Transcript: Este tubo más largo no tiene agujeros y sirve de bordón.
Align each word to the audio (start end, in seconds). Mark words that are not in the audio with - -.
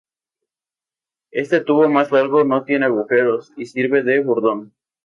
Este 1.29 1.61
tubo 1.61 1.87
más 1.87 2.11
largo 2.11 2.43
no 2.43 2.63
tiene 2.63 2.87
agujeros 2.87 3.53
y 3.55 3.67
sirve 3.67 4.01
de 4.01 4.21
bordón. 4.23 4.73